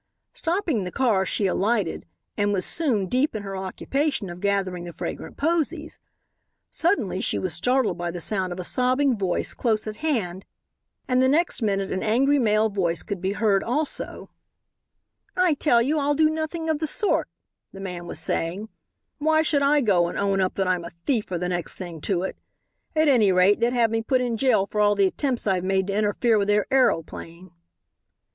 [0.33, 4.91] Stopping the car she alighted and was soon deep in her occupation of gathering the
[4.91, 5.99] fragrant posies.
[6.71, 10.43] Suddenly she was startled by the sound of a sobbing voice close at hand,
[11.07, 14.31] and the next minute an angry male voice could be heard also.
[15.37, 17.27] "I tell you I'll do nothing of the sort,"
[17.71, 18.69] the man was saying;
[19.19, 22.01] "why should I go and own up that I'm a thief or the next thing
[22.01, 22.37] to it?
[22.95, 25.85] At any rate they'd have me put in jail for all the attempts I've made
[25.85, 27.51] to interfere with their aeroplane."